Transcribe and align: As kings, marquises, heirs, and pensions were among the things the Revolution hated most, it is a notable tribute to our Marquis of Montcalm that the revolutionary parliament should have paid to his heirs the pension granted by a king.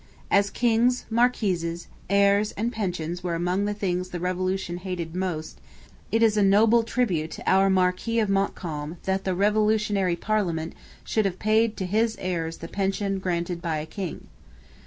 As 0.31 0.49
kings, 0.49 1.05
marquises, 1.11 1.85
heirs, 2.09 2.53
and 2.53 2.71
pensions 2.71 3.23
were 3.23 3.35
among 3.35 3.65
the 3.65 3.73
things 3.75 4.09
the 4.09 4.19
Revolution 4.19 4.77
hated 4.77 5.13
most, 5.13 5.61
it 6.11 6.23
is 6.23 6.35
a 6.35 6.41
notable 6.41 6.81
tribute 6.81 7.29
to 7.33 7.47
our 7.47 7.69
Marquis 7.69 8.17
of 8.17 8.27
Montcalm 8.27 8.97
that 9.03 9.25
the 9.25 9.35
revolutionary 9.35 10.15
parliament 10.15 10.73
should 11.03 11.25
have 11.25 11.37
paid 11.37 11.77
to 11.77 11.85
his 11.85 12.17
heirs 12.19 12.57
the 12.57 12.67
pension 12.67 13.19
granted 13.19 13.61
by 13.61 13.77
a 13.77 13.85
king. 13.85 14.25